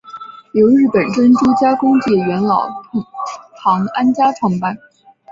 [0.53, 3.05] 由日本珍珠加工界元老藤
[3.61, 4.75] 堂安家创办。